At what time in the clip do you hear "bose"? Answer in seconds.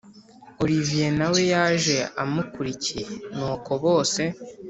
3.83-4.21